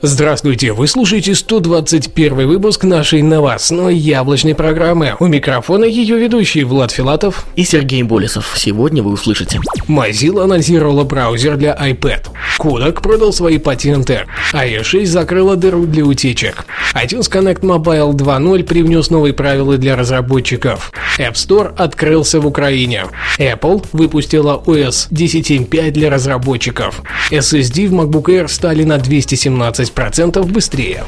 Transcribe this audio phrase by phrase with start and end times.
[0.00, 5.16] Здравствуйте, вы слушаете 121 выпуск нашей новостной яблочной программы.
[5.18, 8.52] У микрофона ее ведущий Влад Филатов и Сергей Болесов.
[8.54, 9.60] Сегодня вы услышите.
[9.88, 12.26] Mozilla анонсировала браузер для iPad.
[12.60, 14.26] Kodak продал свои патенты.
[14.52, 16.64] iOS 6 закрыла дыру для утечек.
[16.94, 20.92] iTunes Connect Mobile 2.0 привнес новые правила для разработчиков.
[21.18, 23.06] App Store открылся в Украине.
[23.38, 27.02] Apple выпустила OS 10.5 для разработчиков.
[27.30, 31.04] SSD в MacBook Air стали на 217 20% быстрее.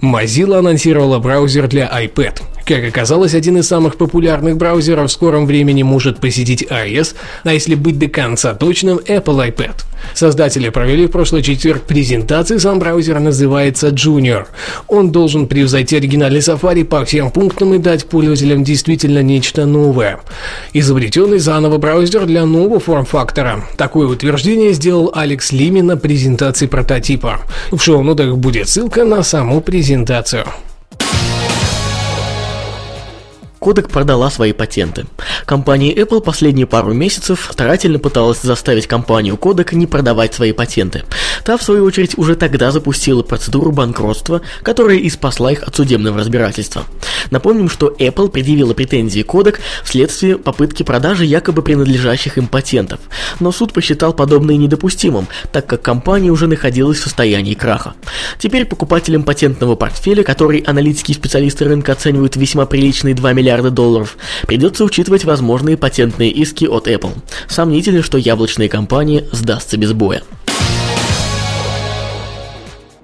[0.00, 2.40] Mozilla анонсировала браузер для iPad.
[2.64, 7.74] Как оказалось, один из самых популярных браузеров в скором времени может посетить iOS, а если
[7.74, 9.87] быть до конца точным, Apple iPad.
[10.14, 14.46] Создатели провели в прошлый четверг презентации, сам браузер называется Junior.
[14.88, 20.20] Он должен превзойти оригинальный Safari по всем пунктам и дать пользователям действительно нечто новое.
[20.72, 23.64] Изобретенный заново браузер для нового форм-фактора.
[23.76, 27.40] Такое утверждение сделал Алекс Лими на презентации прототипа.
[27.70, 30.44] В шоу-нотах будет ссылка на саму презентацию.
[33.68, 35.04] Kodak продала свои патенты.
[35.44, 41.02] Компания Apple последние пару месяцев старательно пыталась заставить компанию Kodak не продавать свои патенты.
[41.44, 46.18] Та, в свою очередь, уже тогда запустила процедуру банкротства, которая и спасла их от судебного
[46.18, 46.84] разбирательства.
[47.30, 53.00] Напомним, что Apple предъявила претензии Kodak вследствие попытки продажи якобы принадлежащих им патентов.
[53.38, 57.92] Но суд посчитал подобное недопустимым, так как компания уже находилась в состоянии краха.
[58.38, 63.70] Теперь покупателям патентного портфеля, который аналитики и специалисты рынка оценивают весьма приличные 2 миллиарда миллиарда
[63.70, 67.12] долларов, придется учитывать возможные патентные иски от Apple.
[67.48, 70.22] Сомнительно, что яблочная компания сдастся без боя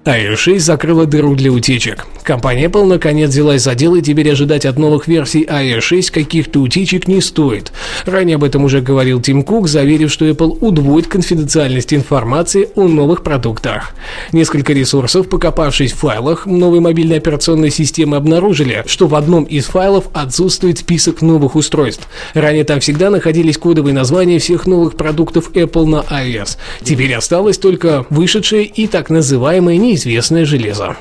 [0.05, 2.06] iOS 6 закрыла дыру для утечек.
[2.25, 6.61] Компания Apple наконец взялась за дело и теперь ожидать от новых версий iOS 6 каких-то
[6.61, 7.71] утечек не стоит.
[8.06, 13.22] Ранее об этом уже говорил Тим Кук, заверив, что Apple удвоит конфиденциальность информации о новых
[13.22, 13.94] продуктах.
[14.32, 20.06] Несколько ресурсов, покопавшись в файлах новой мобильной операционной системы, обнаружили, что в одном из файлов
[20.15, 22.09] отсутствует список новых устройств.
[22.32, 26.56] Ранее там всегда находились кодовые названия всех новых продуктов Apple на iOS.
[26.82, 30.97] Теперь осталось только вышедшие и так называемые не неизвестное железо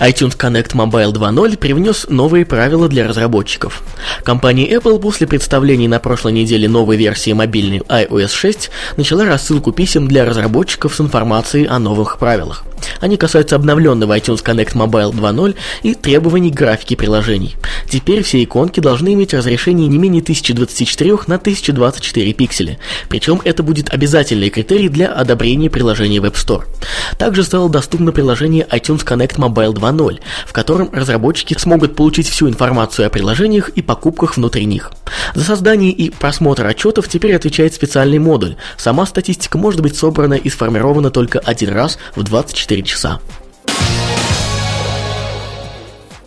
[0.00, 3.82] iTunes Connect Mobile 2.0 привнес новые правила для разработчиков.
[4.24, 10.08] Компания Apple после представления на прошлой неделе новой версии мобильной iOS 6 начала рассылку писем
[10.08, 12.64] для разработчиков с информацией о новых правилах.
[13.00, 17.56] Они касаются обновленного iTunes Connect Mobile 2.0 и требований графики приложений.
[17.88, 22.78] Теперь все иконки должны иметь разрешение не менее 1024 на 1024 пикселя.
[23.08, 26.64] Причем это будет обязательный критерий для одобрения приложения в App Store.
[27.18, 32.48] Также стало доступно приложение iTunes Connect Mobile 2 2.0, в котором разработчики смогут получить всю
[32.48, 34.90] информацию о приложениях и покупках внутри них.
[35.34, 38.56] За создание и просмотр отчетов теперь отвечает специальный модуль.
[38.76, 43.20] Сама статистика может быть собрана и сформирована только один раз в 24 часа.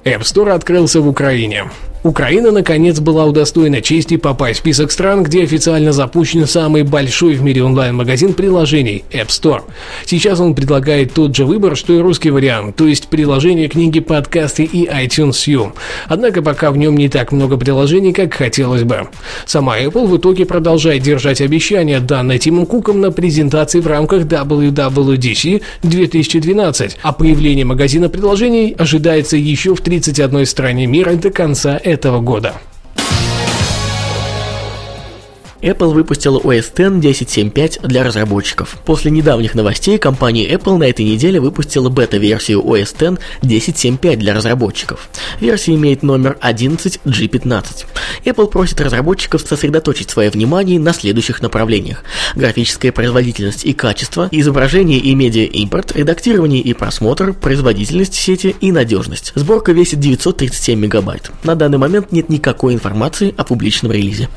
[0.03, 1.69] App Store открылся в Украине.
[2.03, 7.41] Украина, наконец, была удостоена чести попасть в список стран, где официально запущен самый большой в
[7.41, 9.61] мире онлайн-магазин приложений App Store.
[10.05, 14.65] Сейчас он предлагает тот же выбор, что и русский вариант, то есть приложения, книги, подкасты
[14.65, 15.71] и iTunes U.
[16.09, 19.07] Однако пока в нем не так много приложений, как хотелось бы.
[19.45, 25.61] Сама Apple в итоге продолжает держать обещания, данные Тимом Куком на презентации в рамках WWDC
[25.83, 32.19] 2012, а появление магазина приложений ожидается еще в 31 стране мира до конца этого этого
[32.19, 32.55] года.
[35.63, 38.77] Apple выпустила OS X 10.7.5 для разработчиков.
[38.85, 45.09] После недавних новостей компания Apple на этой неделе выпустила бета-версию OS X 10.7.5 для разработчиков.
[45.39, 47.85] Версия имеет номер 11G15.
[48.25, 52.03] Apple просит разработчиков сосредоточить свое внимание на следующих направлениях.
[52.35, 59.31] Графическая производительность и качество, изображение и медиа-импорт, редактирование и просмотр, производительность сети и надежность.
[59.35, 61.31] Сборка весит 937 мегабайт.
[61.43, 64.27] На данный момент нет никакой информации о публичном релизе.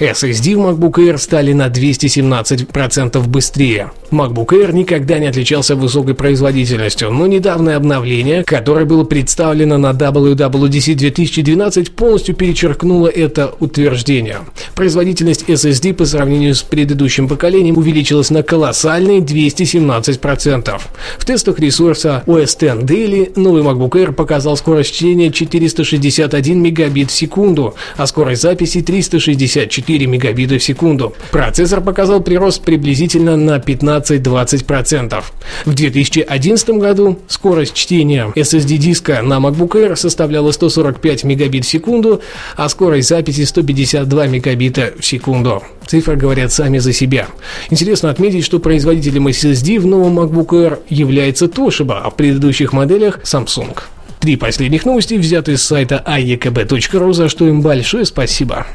[0.00, 3.92] SSD в MacBook Air стали на 217% быстрее.
[4.10, 10.94] MacBook Air никогда не отличался высокой производительностью, но недавнее обновление, которое было представлено на WWDC
[10.94, 14.38] 2012, полностью перечеркнуло это утверждение.
[14.74, 20.80] Производительность SSD по сравнению с предыдущим поколением увеличилась на колоссальные 217%.
[21.18, 27.14] В тестах ресурса OS X Daily новый MacBook Air показал скорость чтения 461 мегабит в
[27.14, 31.14] секунду, а скорость записи 364 4 мегабита в секунду.
[31.32, 35.24] Процессор показал прирост приблизительно на 15-20%.
[35.64, 42.20] В 2011 году скорость чтения SSD диска на MacBook Air составляла 145 мегабит в секунду,
[42.56, 45.62] а скорость записи 152 мегабита в секунду.
[45.86, 47.26] Цифры говорят сами за себя.
[47.70, 53.18] Интересно отметить, что производителем SSD в новом MacBook Air является Toshiba, а в предыдущих моделях
[53.24, 53.76] Samsung.
[54.20, 58.66] Три последних новости взяты с сайта aekb.ru, за что им большое спасибо.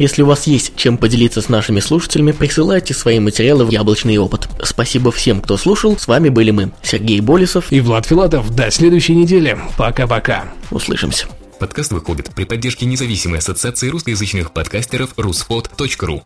[0.00, 4.48] Если у вас есть чем поделиться с нашими слушателями, присылайте свои материалы в Яблочный опыт.
[4.62, 5.98] Спасибо всем, кто слушал.
[5.98, 8.48] С вами были мы, Сергей Болесов и Влад Филатов.
[8.56, 9.58] До следующей недели.
[9.76, 10.44] Пока-пока.
[10.70, 11.26] Услышимся.
[11.58, 16.22] Подкаст выходит при поддержке независимой ассоциации русскоязычных подкастеров ruspod.ru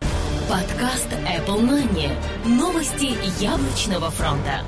[0.49, 2.13] Подкаст Apple Money.
[2.47, 4.63] Новости яблочного фронта.